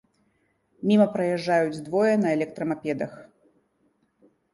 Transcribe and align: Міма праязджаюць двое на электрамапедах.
Міма 0.91 1.05
праязджаюць 1.17 1.81
двое 1.89 2.13
на 2.21 2.29
электрамапедах. 2.37 3.13